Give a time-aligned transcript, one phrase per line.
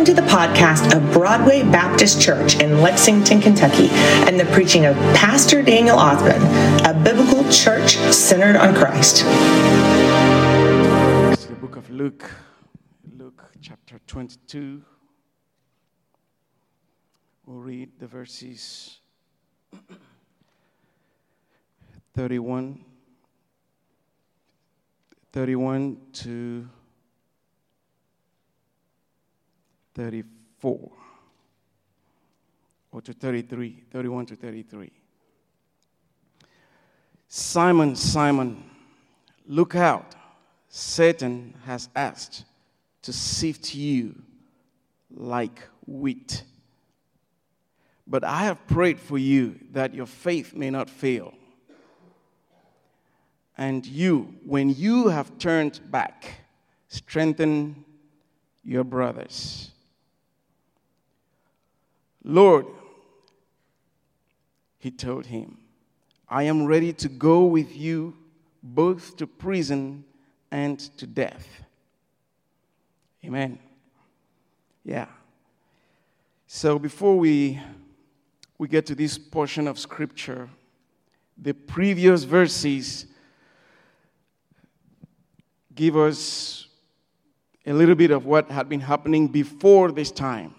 [0.00, 4.96] Welcome to the podcast of Broadway Baptist Church in Lexington, Kentucky, and the preaching of
[5.14, 6.40] Pastor Daniel Othman,
[6.86, 9.24] a biblical church centered on Christ.
[11.46, 12.30] The book of Luke,
[13.14, 14.80] Luke chapter 22.
[17.44, 19.00] We'll read the verses
[22.14, 22.82] 31,
[25.34, 26.70] 31 to
[30.00, 30.90] 34,
[32.90, 34.90] or to 33, 31 to 33.
[37.28, 38.64] Simon, Simon,
[39.46, 40.14] look out.
[40.70, 42.46] Satan has asked
[43.02, 44.14] to sift you
[45.14, 46.44] like wheat.
[48.06, 51.34] But I have prayed for you that your faith may not fail.
[53.58, 56.40] And you, when you have turned back,
[56.88, 57.84] strengthen
[58.64, 59.72] your brothers.
[62.22, 62.66] Lord,
[64.78, 65.58] he told him,
[66.28, 68.16] I am ready to go with you
[68.62, 70.04] both to prison
[70.50, 71.46] and to death.
[73.24, 73.58] Amen.
[74.84, 75.06] Yeah.
[76.46, 77.60] So before we
[78.58, 80.50] we get to this portion of scripture,
[81.38, 83.06] the previous verses
[85.74, 86.66] give us
[87.64, 90.54] a little bit of what had been happening before this time.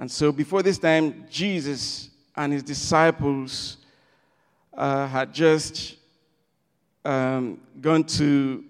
[0.00, 3.76] And so, before this time, Jesus and his disciples
[4.72, 5.96] uh, had just
[7.04, 8.64] um, gone to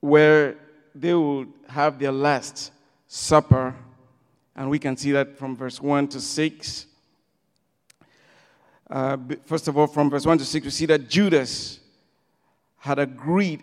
[0.00, 0.56] where
[0.94, 2.72] they would have their last
[3.08, 3.74] supper.
[4.56, 6.86] And we can see that from verse 1 to 6.
[8.88, 11.78] Uh, first of all, from verse 1 to 6, we see that Judas
[12.78, 13.62] had agreed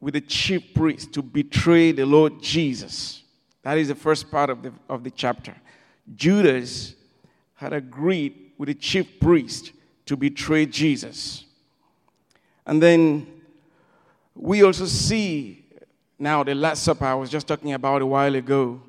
[0.00, 3.21] with the chief priest to betray the Lord Jesus.
[3.62, 5.54] That is the first part of the, of the chapter.
[6.14, 6.94] Judas
[7.54, 9.72] had agreed with the chief priest
[10.06, 11.44] to betray Jesus.
[12.66, 13.26] And then
[14.34, 15.64] we also see
[16.18, 18.80] now the Last Supper I was just talking about a while ago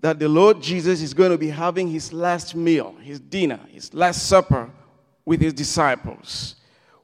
[0.00, 3.92] that the Lord Jesus is going to be having his last meal, his dinner, his
[3.92, 4.70] last supper
[5.24, 6.54] with his disciples,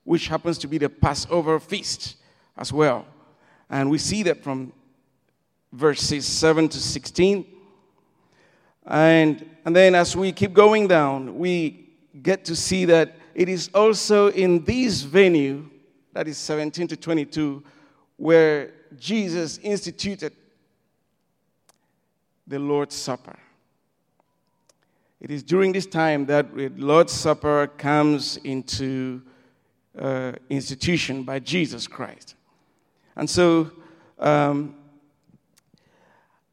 [0.05, 2.17] which happens to be the Passover feast
[2.57, 3.05] as well.
[3.69, 4.73] And we see that from
[5.75, 7.45] verses 7 to 16.
[8.87, 11.91] And, and then as we keep going down, we
[12.23, 15.69] get to see that it is also in this venue,
[16.13, 17.63] that is 17 to 22,
[18.17, 20.33] where Jesus instituted
[22.47, 23.37] the Lord's Supper.
[25.21, 29.23] It is during this time that the Lord's Supper comes into
[29.99, 32.37] uh, institution by Jesus Christ.
[33.17, 33.71] And so,
[34.19, 34.77] um,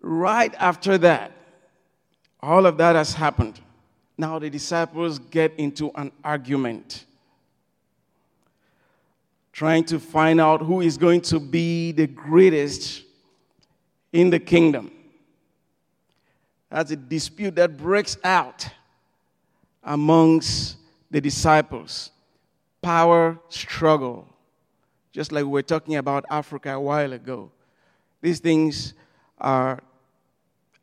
[0.01, 1.31] right after that,
[2.41, 3.59] all of that has happened.
[4.17, 7.06] Now the disciples get into an argument,
[9.51, 13.03] trying to find out who is going to be the greatest
[14.11, 14.91] in the kingdom.
[16.69, 18.67] That's a dispute that breaks out
[19.84, 20.78] amongst
[21.09, 22.11] the disciples.
[22.81, 24.28] Power struggle,
[25.11, 27.51] just like we were talking about Africa a while ago.
[28.22, 28.94] These things
[29.38, 29.81] are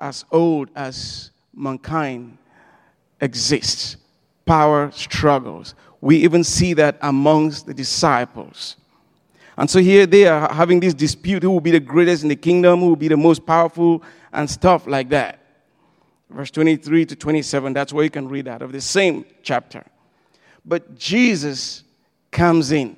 [0.00, 2.38] as old as mankind
[3.20, 3.96] exists.
[4.44, 5.74] Power struggles.
[6.00, 8.76] We even see that amongst the disciples.
[9.56, 12.36] And so here they are having this dispute who will be the greatest in the
[12.36, 15.40] kingdom, who will be the most powerful, and stuff like that.
[16.30, 19.84] Verse 23 to 27, that's where you can read that of the same chapter.
[20.64, 21.82] But Jesus
[22.30, 22.96] comes in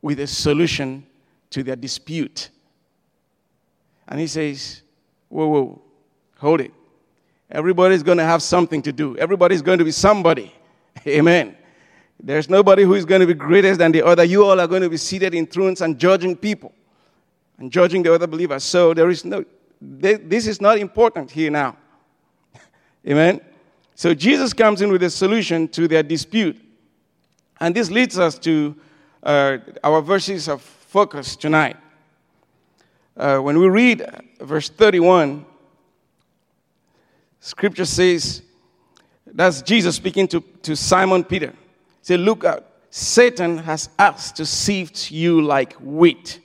[0.00, 1.04] with a solution
[1.50, 2.48] to their dispute.
[4.08, 4.82] And he says,
[5.28, 5.82] Whoa, whoa,
[6.40, 6.72] hold it.
[7.50, 10.52] Everybody's going to have something to do, everybody's going to be somebody.
[11.06, 11.56] Amen.
[12.22, 14.24] There's nobody who is going to be greater than the other.
[14.24, 16.72] You all are going to be seated in thrones and judging people
[17.58, 18.62] and judging the other believers.
[18.64, 19.44] So there is no,
[19.80, 21.76] this is not important here now.
[23.08, 23.40] Amen.
[23.94, 26.58] So Jesus comes in with a solution to their dispute.
[27.58, 28.76] And this leads us to
[29.22, 31.76] uh, our verses of focus tonight.
[33.16, 34.04] Uh, when we read
[34.40, 35.44] verse 31,
[37.40, 38.42] scripture says,
[39.26, 41.50] that's Jesus speaking to, to Simon Peter.
[41.50, 46.40] He said, Look out, Satan has asked to sift you like wheat.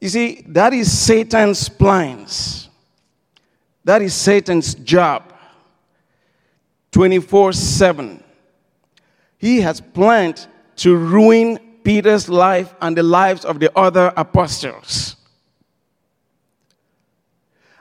[0.00, 2.68] You see, that is Satan's plans.
[3.84, 5.32] That is Satan's job
[6.92, 8.22] 24 7.
[9.38, 10.46] He has planned
[10.76, 15.15] to ruin Peter's life and the lives of the other apostles.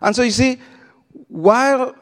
[0.06, 0.60] And so you see,
[1.30, 1.96] while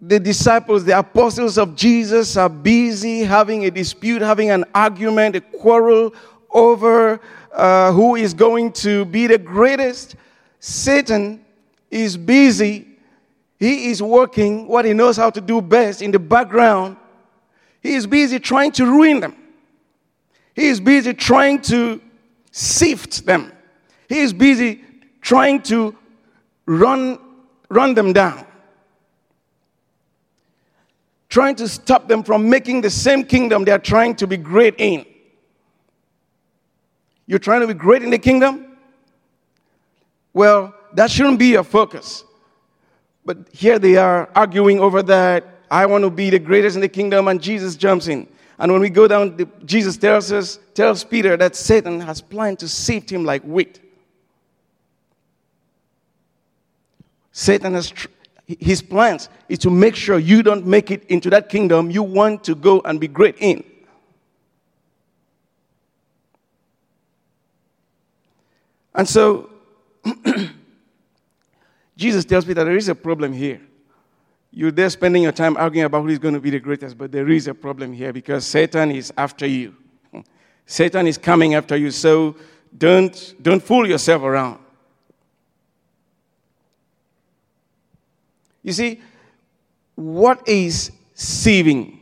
[0.00, 5.40] the disciples, the apostles of Jesus, are busy having a dispute, having an argument, a
[5.40, 6.14] quarrel
[6.52, 7.20] over
[7.52, 10.14] uh, who is going to be the greatest.
[10.60, 11.44] Satan
[11.90, 12.86] is busy.
[13.58, 16.96] He is working what he knows how to do best in the background.
[17.80, 19.34] He is busy trying to ruin them.
[20.54, 22.00] He is busy trying to
[22.52, 23.50] sift them.
[24.08, 24.84] He is busy
[25.20, 25.96] trying to
[26.66, 27.18] run,
[27.68, 28.46] run them down
[31.32, 34.74] trying to stop them from making the same kingdom they are trying to be great
[34.76, 35.02] in.
[37.26, 38.76] You're trying to be great in the kingdom?
[40.34, 42.24] Well, that shouldn't be your focus.
[43.24, 45.46] But here they are arguing over that.
[45.70, 48.28] I want to be the greatest in the kingdom, and Jesus jumps in.
[48.58, 52.68] And when we go down, Jesus tells us, tells Peter that Satan has planned to
[52.68, 53.80] sift him like wheat.
[57.32, 58.08] Satan has tr-
[58.46, 62.44] his plans is to make sure you don't make it into that kingdom you want
[62.44, 63.64] to go and be great in.
[68.94, 69.48] And so,
[71.96, 73.60] Jesus tells me that there is a problem here.
[74.50, 77.30] You're there spending your time arguing about who's going to be the greatest, but there
[77.30, 79.74] is a problem here because Satan is after you.
[80.66, 82.36] Satan is coming after you, so
[82.76, 84.61] don't, don't fool yourself around.
[88.62, 89.00] You see,
[89.94, 91.98] what is sieving?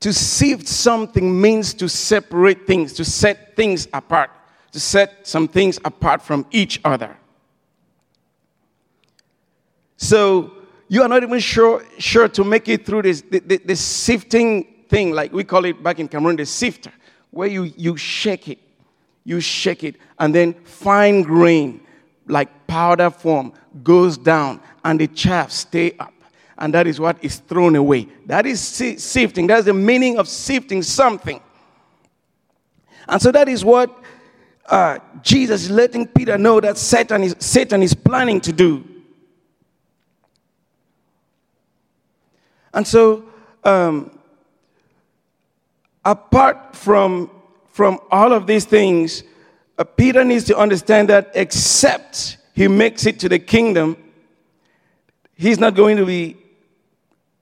[0.00, 4.30] To sieve something means to separate things, to set things apart,
[4.72, 7.16] to set some things apart from each other.
[9.98, 10.52] So
[10.88, 15.32] you are not even sure, sure to make it through this the, sifting thing, like
[15.32, 16.92] we call it back in Cameroon, the sifter,
[17.30, 18.58] where you, you shake it,
[19.24, 21.82] you shake it, and then fine grain,
[22.26, 26.12] like powder form, goes down and the chaff stay up.
[26.58, 28.08] And that is what is thrown away.
[28.26, 29.46] That is sifting.
[29.46, 31.40] That's the meaning of sifting something.
[33.08, 33.90] And so that is what
[34.66, 38.84] uh, Jesus is letting Peter know that Satan is, Satan is planning to do.
[42.72, 43.24] And so,
[43.64, 44.16] um,
[46.04, 47.30] apart from,
[47.68, 49.24] from all of these things,
[49.76, 53.96] uh, Peter needs to understand that except he makes it to the kingdom,
[55.40, 56.36] he's not going to be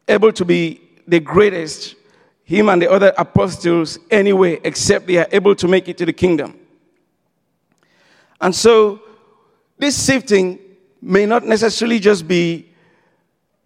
[0.06, 1.96] able to be the greatest,
[2.44, 6.12] him and the other apostles, anyway, except they are able to make it to the
[6.12, 6.56] kingdom.
[8.40, 9.02] And so,
[9.78, 10.60] this sifting
[11.02, 12.70] may not necessarily just be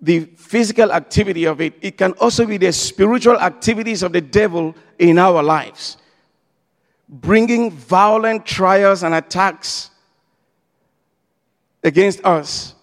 [0.01, 4.75] the physical activity of it, it can also be the spiritual activities of the devil
[4.99, 5.99] in our lives,
[7.07, 9.91] bringing violent trials and attacks
[11.85, 12.75] against us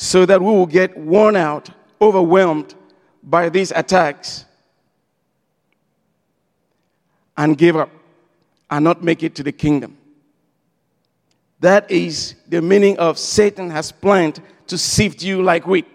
[0.00, 2.72] so that we will get worn out, overwhelmed
[3.20, 4.44] by these attacks,
[7.36, 7.90] and give up
[8.70, 9.98] and not make it to the kingdom.
[11.58, 15.88] That is the meaning of Satan has planned to sift you like wheat.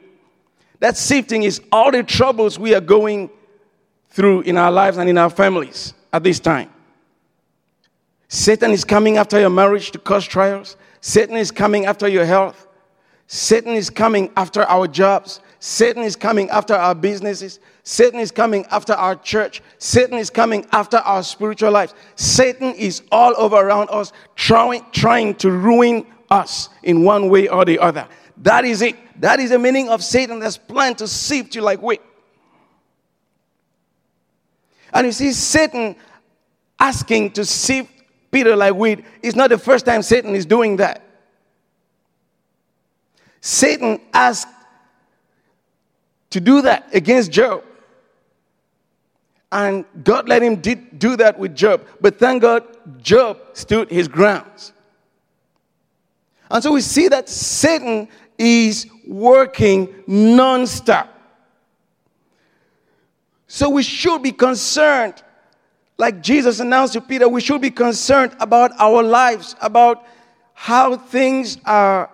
[0.79, 3.29] That sifting is all the troubles we are going
[4.09, 6.69] through in our lives and in our families at this time.
[8.27, 10.75] Satan is coming after your marriage to cause trials.
[10.99, 12.67] Satan is coming after your health.
[13.27, 15.39] Satan is coming after our jobs.
[15.59, 17.59] Satan is coming after our businesses.
[17.83, 19.61] Satan is coming after our church.
[19.77, 21.93] Satan is coming after our spiritual lives.
[22.15, 27.65] Satan is all over around us, trying, trying to ruin us in one way or
[27.65, 28.07] the other.
[28.37, 28.95] That is it.
[29.21, 32.01] That is the meaning of Satan that's planned to sift you like wheat.
[34.93, 35.95] And you see, Satan
[36.79, 37.89] asking to sift
[38.31, 41.02] Peter like wheat is not the first time Satan is doing that.
[43.45, 44.47] Satan asked
[46.29, 47.61] to do that against Job.
[49.51, 51.85] And God let him do that with Job.
[51.99, 52.63] But thank God,
[53.03, 54.71] Job stood his grounds.
[56.49, 58.07] And so we see that Satan
[58.37, 61.09] is working nonstop.
[63.47, 65.21] So we should be concerned,
[65.97, 70.07] like Jesus announced to Peter, we should be concerned about our lives, about
[70.53, 72.09] how things are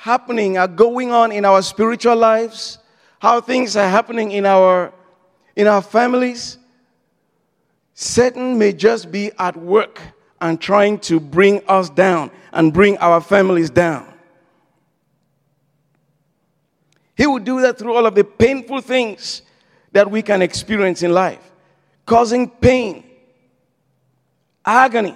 [0.00, 2.78] happening, are going on in our spiritual lives,
[3.18, 4.92] how things are happening in our
[5.54, 6.56] in our families.
[7.92, 10.00] Satan may just be at work
[10.40, 14.10] and trying to bring us down and bring our families down.
[17.14, 19.42] He will do that through all of the painful things
[19.92, 21.52] that we can experience in life,
[22.06, 23.04] causing pain,
[24.64, 25.14] agony,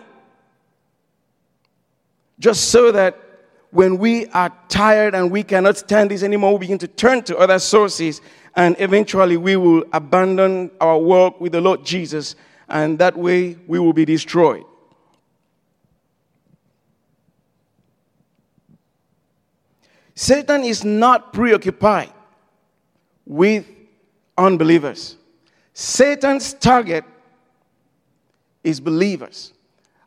[2.38, 3.23] just so that
[3.74, 7.36] when we are tired and we cannot stand this anymore, we begin to turn to
[7.36, 8.20] other sources,
[8.54, 12.36] and eventually we will abandon our work with the Lord Jesus,
[12.68, 14.62] and that way we will be destroyed.
[20.14, 22.12] Satan is not preoccupied
[23.26, 23.66] with
[24.38, 25.16] unbelievers.
[25.72, 27.02] Satan's target
[28.62, 29.52] is believers,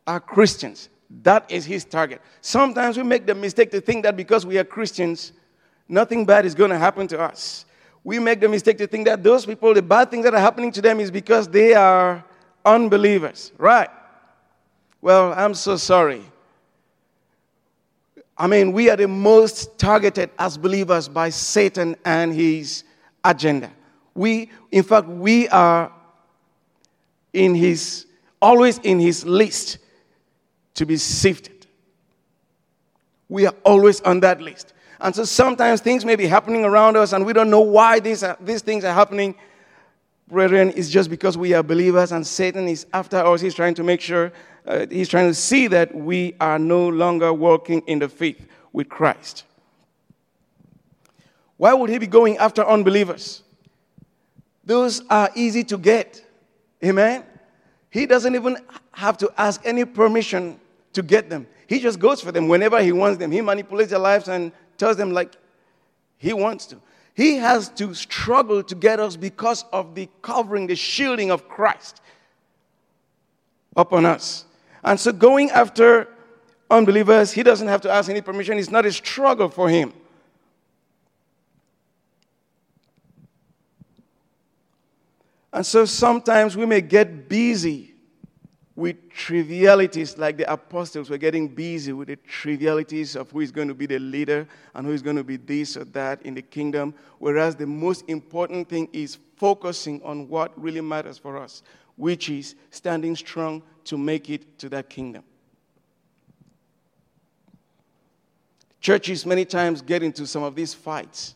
[0.07, 0.87] are Christians.
[1.23, 2.21] That is his target.
[2.41, 5.31] Sometimes we make the mistake to think that because we are Christians,
[5.87, 7.65] nothing bad is going to happen to us.
[8.03, 10.71] We make the mistake to think that those people, the bad things that are happening
[10.73, 12.23] to them is because they are
[12.65, 13.51] unbelievers.
[13.57, 13.89] Right.
[15.01, 16.23] Well, I'm so sorry.
[18.37, 22.83] I mean, we are the most targeted as believers by Satan and his
[23.23, 23.71] agenda.
[24.13, 25.91] We, in fact, we are
[27.33, 28.05] in his,
[28.41, 29.79] always in his list
[30.77, 31.65] to be sifted.
[33.29, 34.73] We are always on that list.
[34.99, 38.23] And so sometimes things may be happening around us and we don't know why these,
[38.23, 39.35] are, these things are happening.
[40.27, 43.41] Brethren, it's just because we are believers and Satan is after us.
[43.41, 44.31] He's trying to make sure,
[44.65, 48.89] uh, he's trying to see that we are no longer walking in the faith with
[48.89, 49.43] Christ.
[51.57, 53.41] Why would he be going after unbelievers?
[54.63, 56.23] Those are easy to get.
[56.83, 57.23] Amen?
[57.89, 58.57] He doesn't even
[58.91, 60.59] have to ask any permission
[60.97, 61.45] to get them.
[61.67, 63.31] He just goes for them whenever he wants them.
[63.31, 65.35] He manipulates their lives and tells them like
[66.17, 66.81] he wants to.
[67.13, 72.01] He has to struggle to get us because of the covering, the shielding of Christ
[73.75, 74.45] upon us.
[74.83, 76.07] And so going after
[76.67, 78.57] unbelievers, he doesn't have to ask any permission.
[78.57, 79.93] It's not a struggle for him.
[85.53, 87.93] And so sometimes we may get busy
[88.77, 93.67] with trivialities like the apostles were getting busy with the trivialities of who is going
[93.67, 96.43] to be the leader and who is going to be this or that in the
[96.43, 101.63] kingdom, whereas the most important thing is focusing on what really matters for us,
[101.95, 105.23] which is standing strong to make it to that kingdom.
[108.79, 111.33] Churches many times get into some of these fights.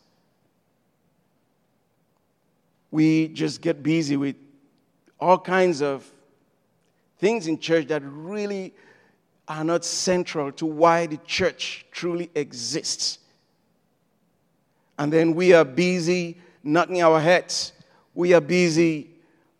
[2.91, 4.35] We just get busy with
[5.19, 6.07] all kinds of
[7.21, 8.73] things in church that really
[9.47, 13.19] are not central to why the church truly exists.
[14.97, 17.73] And then we are busy knocking our heads,
[18.13, 19.09] we are busy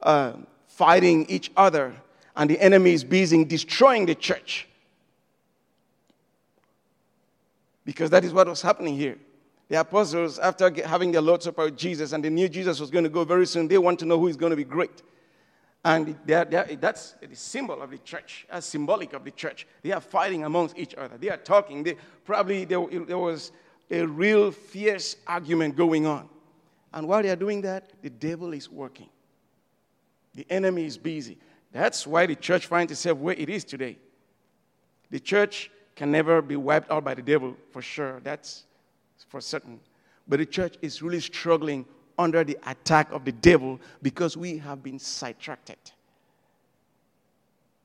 [0.02, 0.34] uh,
[0.68, 1.94] fighting each other,
[2.36, 4.68] and the enemy is busy destroying the church.
[7.86, 9.18] Because that is what was happening here.
[9.70, 13.04] The apostles, after having their Lord's Supper with Jesus, and they knew Jesus was going
[13.04, 15.02] to go very soon, they want to know who is going to be great.
[15.84, 19.66] And they're, they're, that's the symbol of the church, as symbolic of the church.
[19.82, 21.18] They are fighting amongst each other.
[21.18, 21.84] They are talking.
[21.84, 23.52] They, probably there, there was
[23.90, 26.30] a real fierce argument going on.
[26.94, 29.10] And while they are doing that, the devil is working.
[30.36, 31.38] The enemy is busy.
[31.72, 33.98] That's why the church finds itself where it is today.
[35.10, 38.20] The church can never be wiped out by the devil, for sure.
[38.24, 38.66] That's
[39.30, 39.80] for certain.
[40.28, 41.86] But the church is really struggling
[42.22, 45.94] under the attack of the devil because we have been sidetracked.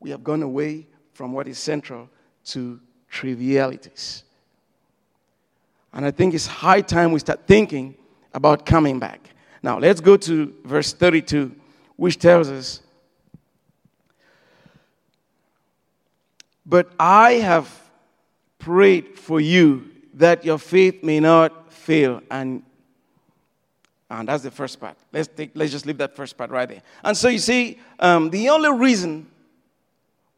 [0.00, 2.08] We have gone away from what is central
[2.46, 2.78] to
[3.10, 4.22] trivialities.
[5.92, 7.96] And I think it's high time we start thinking
[8.34, 9.30] about coming back.
[9.62, 11.54] Now, let's go to verse 32,
[11.96, 12.82] which tells us
[16.66, 17.70] But I have
[18.58, 22.62] prayed for you that your faith may not fail, and
[24.08, 24.96] and that's the first part.
[25.12, 26.82] Let's, take, let's just leave that first part right there.
[27.02, 29.26] And so you see, um, the only reason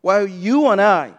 [0.00, 1.12] why you and I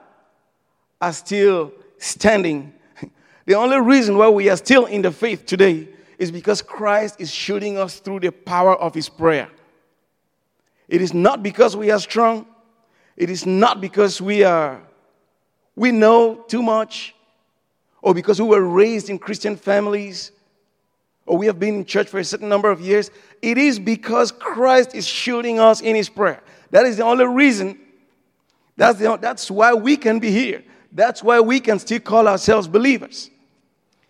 [1.00, 2.74] are still standing,
[3.46, 7.32] the only reason why we are still in the faith today is because Christ is
[7.32, 9.50] shooting us through the power of his prayer.
[10.88, 12.48] It is not because we are strong.
[13.16, 14.82] It is not because we are
[15.76, 17.16] we know too much
[18.02, 20.32] or because we were raised in Christian families
[21.30, 23.12] or we have been in church for a certain number of years,
[23.44, 26.42] it is because Christ is shooting us in His prayer.
[26.72, 27.80] That is the only reason.
[28.76, 30.64] That's, the, that's why we can be here.
[30.92, 33.30] That's why we can still call ourselves believers.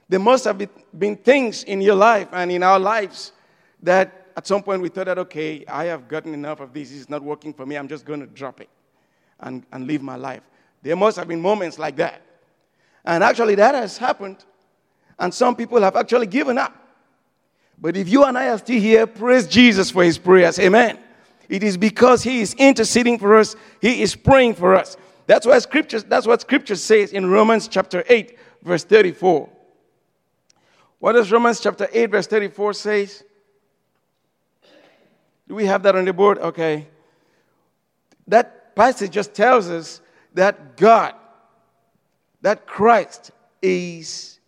[0.07, 0.65] There must have
[0.97, 3.33] been things in your life and in our lives
[3.83, 6.93] that at some point we thought that, okay, I have gotten enough of this.
[6.93, 7.75] It's not working for me.
[7.75, 8.69] I'm just going to drop it
[9.41, 10.41] and, and live my life.
[10.83, 12.21] There must have been moments like that.
[13.03, 14.37] And actually, that has happened.
[15.19, 16.85] And some people have actually given up.
[17.81, 20.59] But if you and I are still here, praise Jesus for his prayers.
[20.59, 20.99] Amen.
[21.47, 24.97] It is because he is interceding for us, he is praying for us.
[25.25, 29.49] That's why scripture, that's what scripture says in Romans chapter 8, verse 34.
[30.99, 33.23] What does Romans chapter 8, verse 34 says?
[35.47, 36.37] Do we have that on the board?
[36.37, 36.87] Okay.
[38.27, 40.01] That passage just tells us
[40.33, 41.15] that God,
[42.41, 43.31] that Christ
[43.61, 44.39] is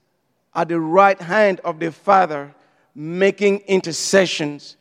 [0.54, 2.54] at the right hand of the Father
[2.94, 4.78] making intercessions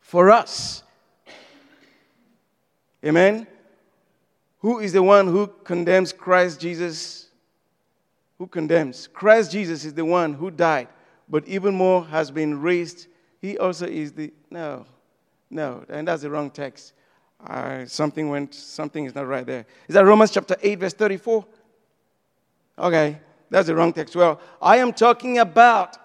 [0.00, 0.82] for us.
[3.04, 3.46] Amen.
[4.58, 7.28] Who is the one who condemns Christ Jesus?
[8.38, 9.08] Who condemns?
[9.08, 10.88] Christ Jesus is the one who died,
[11.28, 13.08] but even more has been raised.
[13.40, 14.32] He also is the.
[14.50, 14.86] No,
[15.50, 16.92] no, and that's the wrong text.
[17.44, 19.66] Uh, something went, something is not right there.
[19.88, 21.44] Is that Romans chapter 8, verse 34?
[22.78, 23.18] Okay,
[23.50, 24.14] that's the wrong text.
[24.14, 25.96] Well, I am talking about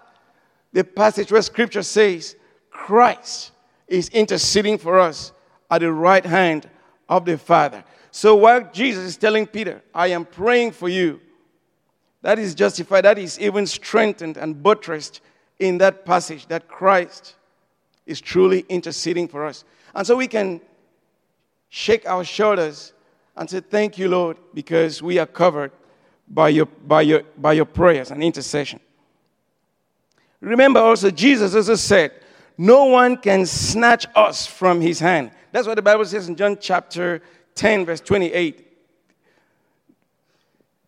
[0.77, 2.35] the passage where scripture says
[2.69, 3.51] Christ
[3.87, 5.31] is interceding for us
[5.71, 6.69] at the right hand
[7.09, 7.83] of the Father.
[8.11, 11.19] So while Jesus is telling Peter, I am praying for you,
[12.21, 15.21] that is justified, that is even strengthened and buttressed
[15.57, 17.33] in that passage that Christ
[18.05, 19.63] is truly interceding for us.
[19.95, 20.61] And so we can
[21.69, 22.93] shake our shoulders
[23.35, 25.71] and say, Thank you, Lord, because we are covered
[26.27, 28.79] by your, by your, by your prayers and intercession.
[30.41, 32.11] Remember also, Jesus also said,
[32.57, 35.31] No one can snatch us from his hand.
[35.51, 37.21] That's what the Bible says in John chapter
[37.55, 38.65] 10, verse 28.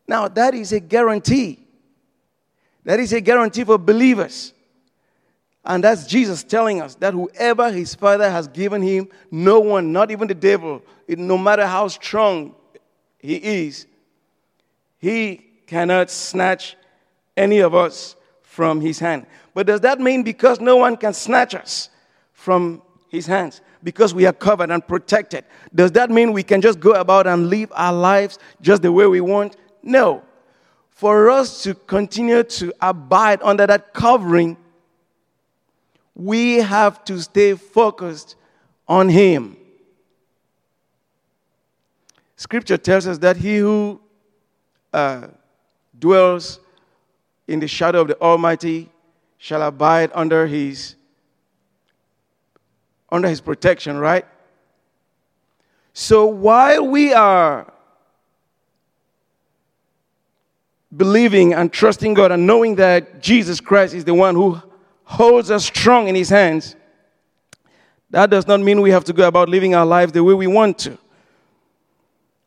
[0.08, 1.60] Now, that is a guarantee.
[2.84, 4.54] That is a guarantee for believers.
[5.66, 10.10] And that's Jesus telling us that whoever his Father has given him, no one, not
[10.10, 12.56] even the devil, no matter how strong
[13.20, 13.86] he is,
[14.98, 16.76] he cannot snatch
[17.38, 18.16] any of us
[18.50, 19.28] from his hand.
[19.54, 21.90] But does that mean because no one can snatch us
[22.34, 26.80] from his hands, because we are covered and protected, does that mean we can just
[26.80, 29.56] go about and live our lives just the way we want?
[29.84, 30.24] No.
[30.90, 34.58] For us to continue to abide under that covering,
[36.16, 38.36] we have to stay focused
[38.88, 39.58] on Him.
[42.36, 44.02] Scripture tells us that he who
[44.92, 45.28] uh,
[46.00, 46.60] dwells
[47.50, 48.90] in the shadow of the Almighty
[49.38, 50.96] shall abide under His
[53.12, 54.26] under His protection, right?
[55.94, 57.74] So while we are
[60.96, 64.62] believing and trusting God and knowing that Jesus Christ is the one who
[65.04, 66.76] holds us strong in his hands,
[68.12, 70.48] that does not mean we have to go about living our lives the way we
[70.48, 70.98] want to.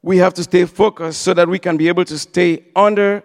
[0.03, 3.23] We have to stay focused so that we can be able to stay under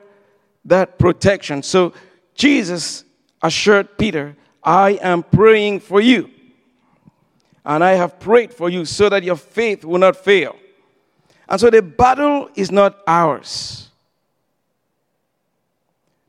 [0.67, 1.63] that protection.
[1.63, 1.93] So
[2.35, 3.03] Jesus
[3.41, 6.29] assured Peter, I am praying for you.
[7.65, 10.55] And I have prayed for you so that your faith will not fail.
[11.49, 13.89] And so the battle is not ours.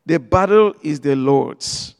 [0.06, 1.94] The battle is the Lord's.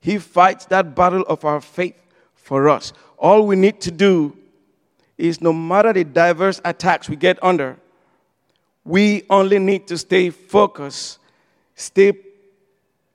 [0.00, 2.00] He fights that battle of our faith
[2.34, 2.92] for us.
[3.16, 4.36] All we need to do
[5.16, 7.76] is no matter the diverse attacks we get under,
[8.84, 11.19] we only need to stay focused,
[11.80, 12.12] stay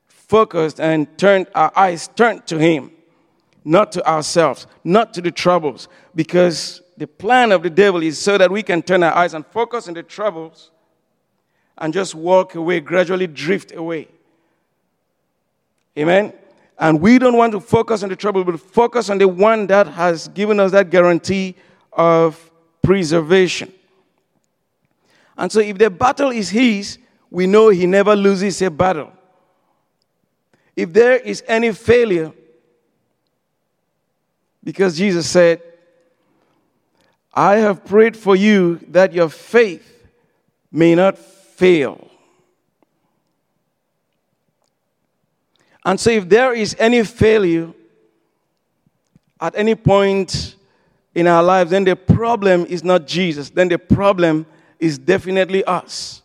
[0.08, 2.92] focused and turn our eyes turned to him,
[3.64, 8.38] not to ourselves, not to the troubles, because the plan of the devil is so
[8.38, 10.72] that we can turn our eyes and focus on the troubles
[11.78, 14.08] and just walk away, gradually drift away.
[15.98, 16.34] Amen?
[16.78, 19.88] And we don't want to focus on the trouble, but focus on the one that
[19.88, 21.56] has given us that guarantee
[21.94, 22.52] of
[22.82, 23.72] preservation.
[25.38, 26.98] And so, if the battle is His,
[27.30, 29.12] we know He never loses a battle.
[30.76, 32.32] If there is any failure,
[34.64, 35.62] because Jesus said,
[37.34, 40.08] I have prayed for you that your faith
[40.72, 42.10] may not fail.
[45.84, 47.72] And so, if there is any failure
[49.40, 50.56] at any point
[51.14, 53.50] in our lives, then the problem is not Jesus.
[53.52, 54.46] Then the problem
[54.80, 56.24] is definitely us.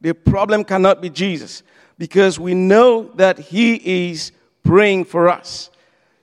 [0.00, 1.62] The problem cannot be Jesus
[1.98, 4.32] because we know that He is
[4.62, 5.70] praying for us.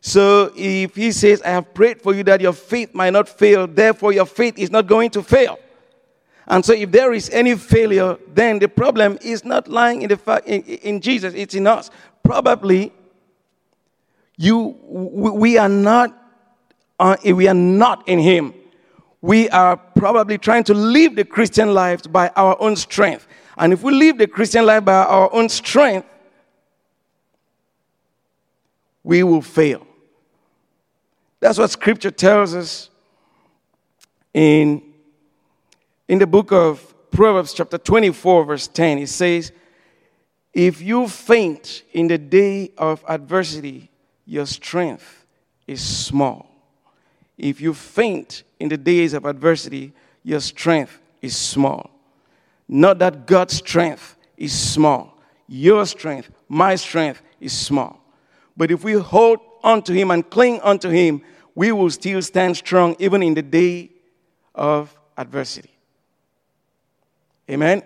[0.01, 3.67] So if He says, I have prayed for you that your faith might not fail,
[3.67, 5.57] therefore your faith is not going to fail.
[6.47, 10.17] And so, if there is any failure, then the problem is not lying in, the
[10.17, 11.89] fa- in, in Jesus, it's in us.
[12.21, 12.91] Probably,
[14.35, 16.13] you, we are not,
[16.99, 18.53] uh, we are not in Him.
[19.21, 23.25] We are probably trying to live the Christian life by our own strength.
[23.57, 26.07] And if we live the Christian life by our own strength,
[29.03, 29.85] we will fail.
[31.39, 32.89] That's what Scripture tells us
[34.33, 34.93] in
[36.07, 39.51] in the book of Proverbs, chapter 24, verse 10, it says,
[40.53, 43.89] If you faint in the day of adversity,
[44.25, 45.25] your strength
[45.65, 46.49] is small.
[47.37, 51.89] If you faint in the days of adversity, your strength is small.
[52.67, 55.17] Not that God's strength is small.
[55.47, 57.99] Your strength, my strength is small.
[58.55, 61.21] But if we hold on to Him and cling unto Him,
[61.55, 63.91] we will still stand strong even in the day
[64.55, 65.69] of adversity.
[67.49, 67.83] Amen.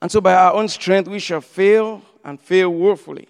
[0.00, 3.28] And so, by our own strength, we shall fail and fail woefully.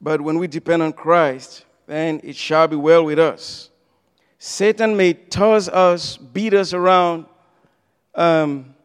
[0.00, 3.70] But when we depend on Christ, then it shall be well with us.
[4.46, 7.26] Satan may toss us, beat us around,
[8.14, 8.76] um,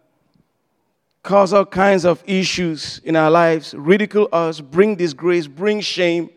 [1.21, 6.31] cause all kinds of issues in our lives, ridicule us, bring disgrace, bring shame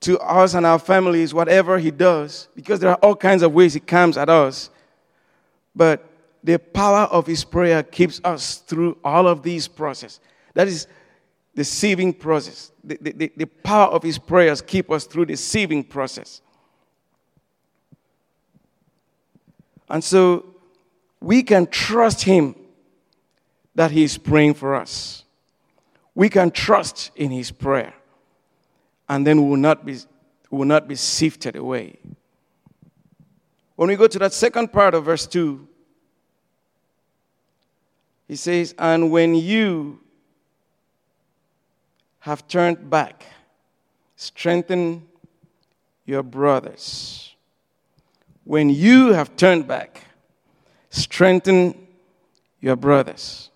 [0.00, 3.72] to us and our families, whatever he does, because there are all kinds of ways
[3.72, 4.68] he comes at us.
[5.74, 6.06] But
[6.44, 10.20] the power of his prayer keeps us through all of these processes.
[10.52, 10.86] That is
[11.54, 12.72] the saving process.
[12.84, 16.42] The, the, the power of his prayers keep us through the saving process.
[19.88, 20.44] And so
[21.20, 22.54] we can trust him
[23.74, 25.24] that he is praying for us.
[26.14, 27.94] We can trust in his prayer
[29.08, 29.98] and then we will not be,
[30.50, 31.98] will not be sifted away.
[33.76, 35.66] When we go to that second part of verse 2,
[38.26, 40.00] he says, And when you
[42.20, 43.24] have turned back,
[44.16, 45.06] strengthen
[46.04, 47.34] your brothers.
[48.48, 50.04] When you have turned back,
[50.88, 51.86] strengthen
[52.60, 53.50] your brothers.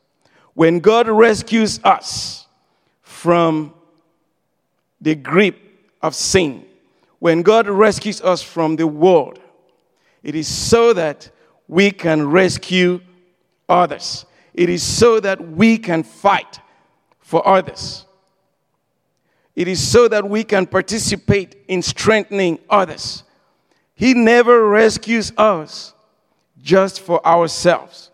[0.52, 2.46] When God rescues us
[3.00, 3.72] from
[5.00, 5.58] the grip
[6.02, 6.66] of sin.
[7.20, 9.40] When God rescues us from the world,
[10.22, 11.30] it is so that
[11.68, 13.00] we can rescue
[13.70, 14.26] others.
[14.52, 16.60] It is so that we can fight
[17.18, 18.04] for others.
[19.56, 23.24] It is so that we can participate in strengthening others.
[24.02, 25.94] He never rescues us
[26.60, 28.10] just for ourselves.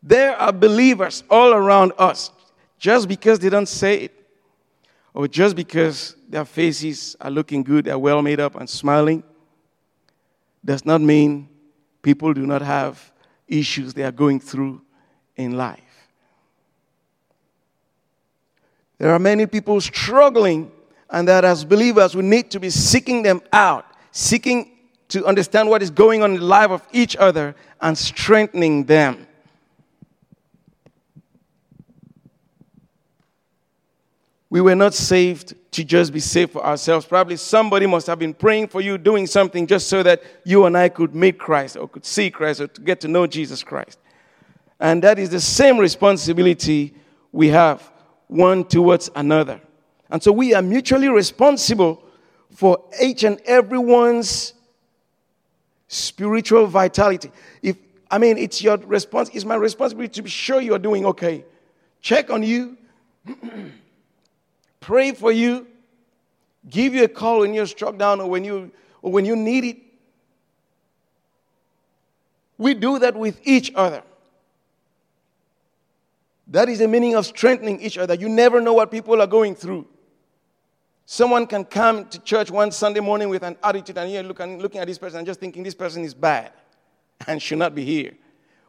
[0.00, 2.30] There are believers all around us
[2.78, 4.26] just because they don't say it
[5.12, 9.24] or just because their faces are looking good, they're well made up and smiling,
[10.64, 11.48] does not mean
[12.00, 13.10] people do not have
[13.48, 14.80] issues they are going through
[15.34, 15.80] in life.
[18.98, 20.70] There are many people struggling,
[21.10, 24.70] and that as believers, we need to be seeking them out, seeking
[25.08, 29.26] to understand what is going on in the life of each other and strengthening them.
[34.50, 37.04] We were not saved to just be saved for ourselves.
[37.04, 40.76] Probably somebody must have been praying for you, doing something just so that you and
[40.76, 43.98] I could meet Christ or could see Christ or to get to know Jesus Christ.
[44.80, 46.94] And that is the same responsibility
[47.32, 47.90] we have
[48.28, 49.60] one towards another.
[50.10, 52.02] And so we are mutually responsible
[52.50, 54.54] for each and everyone's
[55.88, 57.30] spiritual vitality.
[57.62, 57.76] If
[58.10, 61.44] I mean, it's your response, it's my responsibility to be sure you are doing okay.
[62.00, 62.76] Check on you.
[64.80, 65.66] pray for you,
[66.68, 68.70] give you a call when you're struck down or when you,
[69.02, 69.76] or when you need it.
[72.56, 74.02] We do that with each other.
[76.48, 78.14] That is the meaning of strengthening each other.
[78.14, 79.86] You never know what people are going through.
[81.10, 84.78] Someone can come to church one Sunday morning with an attitude and you're looking, looking
[84.78, 86.52] at this person and just thinking this person is bad
[87.26, 88.12] and should not be here.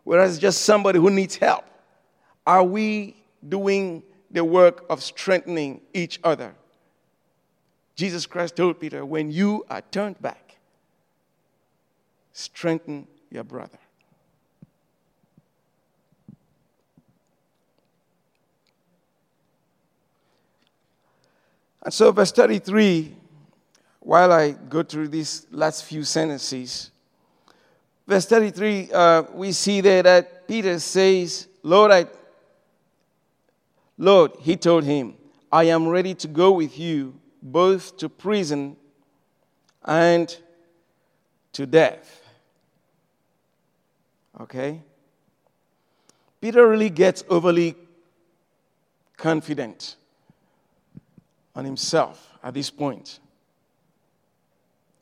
[0.06, 1.66] Whereas just somebody who needs help.
[2.48, 6.54] Are we doing the work of strengthening each other.
[7.96, 10.58] Jesus Christ told Peter, when you are turned back,
[12.32, 13.80] strengthen your brother.
[21.90, 23.16] And so, verse 33,
[24.02, 26.92] while I go through these last few sentences,
[28.06, 32.06] verse 33, uh, we see there that Peter says, Lord, I
[33.98, 35.16] Lord, he told him,
[35.52, 38.78] I am ready to go with you both to prison
[39.84, 40.38] and
[41.54, 42.22] to death.
[44.40, 44.84] Okay?
[46.40, 47.76] Peter really gets overly
[49.18, 49.96] confident
[51.56, 53.20] on himself at this point,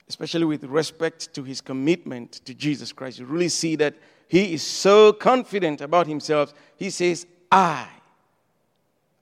[0.08, 3.20] especially with respect to his commitment to Jesus Christ.
[3.20, 3.96] You really see that
[4.28, 6.54] he is so confident about himself.
[6.76, 7.88] He says, I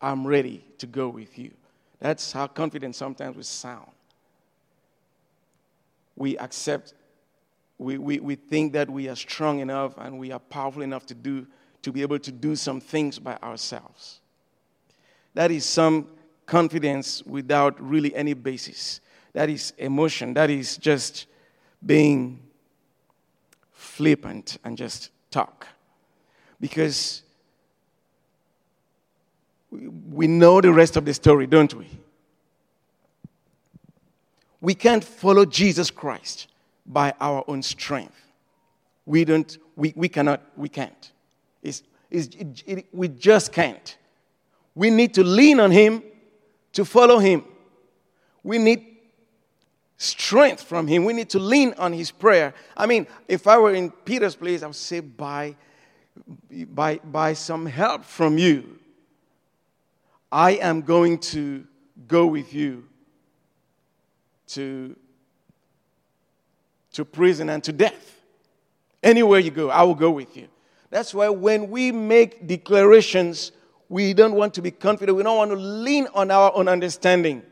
[0.02, 1.52] I'm ready to go with you.
[2.00, 3.90] That's how confident sometimes we sound.
[6.16, 6.94] We accept
[7.78, 11.14] we, we, we think that we are strong enough and we are powerful enough to
[11.14, 11.46] do
[11.82, 14.20] to be able to do some things by ourselves.
[15.36, 16.08] That is some
[16.46, 19.02] confidence without really any basis.
[19.34, 20.34] That is emotion.
[20.34, 21.28] That is just
[21.86, 22.40] being
[23.72, 25.68] flippant and just talk.
[26.60, 27.24] Because
[29.72, 31.88] we know the rest of the story, don't we?
[34.62, 36.48] We can't follow Jesus Christ
[36.86, 38.16] by our own strength.
[39.06, 41.12] We don't, we, we cannot, we can't.
[41.62, 43.98] It's, it's, it, it, we just can't.
[44.74, 46.04] We need to lean on Him
[46.76, 47.44] to follow Him.
[48.44, 48.86] We need
[49.98, 51.06] strength from Him.
[51.06, 52.54] We need to lean on His prayer.
[52.78, 55.56] I mean, if I were in Peter's place, I would say, by,
[56.52, 58.78] by, by some help from you,
[60.32, 61.66] I am going to
[62.08, 62.84] go with you
[64.48, 64.96] to,
[66.94, 68.22] to prison and to death.
[69.02, 70.50] Anywhere you go, I will go with you.
[70.90, 73.52] That's why when we make declarations,
[73.90, 75.16] we don't want to be confident.
[75.18, 77.44] We don't want to lean on our own understanding.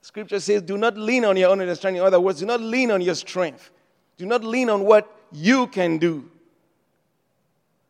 [0.00, 2.00] Scripture says, do not lean on your own understanding.
[2.00, 3.70] In other words, do not lean on your strength.
[4.16, 6.30] Do not lean on what you can do.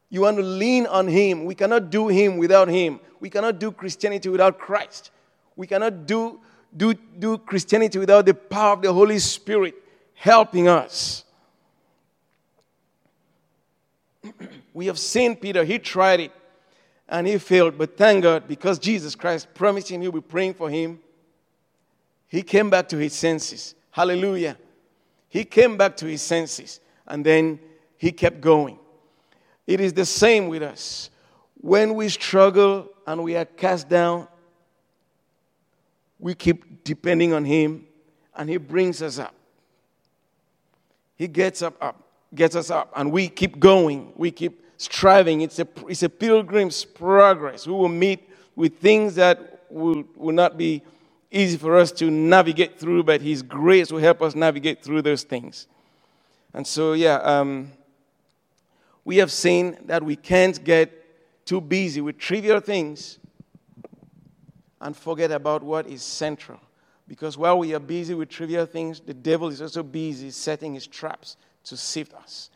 [0.08, 1.44] You want to lean on Him.
[1.44, 3.00] We cannot do Him without Him.
[3.20, 5.10] We cannot do Christianity without Christ.
[5.56, 6.40] We cannot do,
[6.76, 9.74] do, do Christianity without the power of the Holy Spirit
[10.14, 11.24] helping us.
[14.74, 16.32] we have seen Peter, he tried it
[17.08, 20.68] and he failed, but thank God because Jesus Christ promised him he'll be praying for
[20.68, 21.00] him.
[22.28, 23.74] He came back to his senses.
[23.90, 24.56] Hallelujah.
[25.28, 27.60] He came back to his senses and then
[27.96, 28.78] he kept going.
[29.66, 31.10] It is the same with us.
[31.60, 34.28] When we struggle and we are cast down,
[36.18, 37.86] we keep depending on Him
[38.34, 39.34] and He brings us up.
[41.16, 42.02] He gets up, up,
[42.34, 44.12] gets us up, and we keep going.
[44.16, 45.40] We keep striving.
[45.40, 47.66] It's a, it's a pilgrim's progress.
[47.66, 50.82] We will meet with things that will, will not be
[51.30, 55.22] easy for us to navigate through, but His grace will help us navigate through those
[55.22, 55.66] things.
[56.54, 57.72] And so, yeah, um,
[59.04, 63.18] we have seen that we can't get too busy with trivial things
[64.80, 66.60] and forget about what is central.
[67.08, 70.86] Because while we are busy with trivial things, the devil is also busy setting his
[70.86, 72.50] traps to sift us.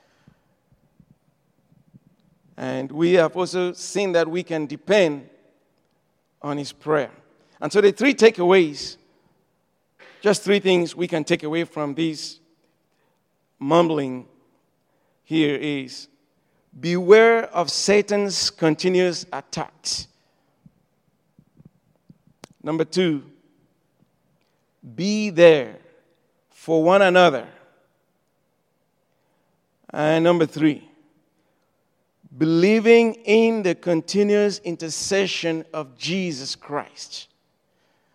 [2.60, 5.30] And we have also seen that we can depend
[6.42, 7.10] on his prayer.
[7.58, 8.98] And so the three takeaways,
[10.20, 12.38] just three things we can take away from this
[13.58, 14.28] mumbling
[15.24, 16.08] here is
[16.78, 20.06] beware of Satan's continuous attacks.
[22.62, 23.24] Number two,
[24.94, 25.78] be there
[26.50, 27.46] for one another.
[29.88, 30.89] And number three,
[32.36, 37.28] believing in the continuous intercession of Jesus Christ.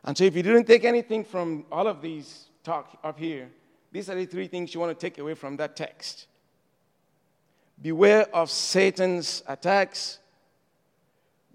[0.03, 3.49] And so, if you didn't take anything from all of these talk up here,
[3.91, 6.27] these are the three things you want to take away from that text.
[7.81, 10.19] Beware of Satan's attacks.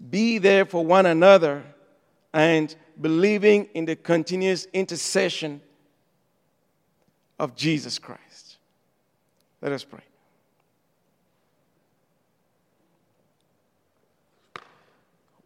[0.09, 1.63] Be there for one another
[2.33, 5.61] and believing in the continuous intercession
[7.39, 8.57] of Jesus Christ.
[9.61, 10.01] Let us pray.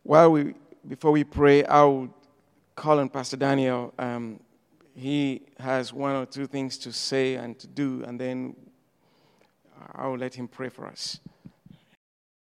[0.05, 0.53] While we,
[0.87, 2.13] before we pray, I will
[2.75, 3.91] call on Pastor Daniel.
[3.97, 4.39] Um,
[4.93, 8.55] he has one or two things to say and to do, and then
[9.95, 11.19] I will let him pray for us.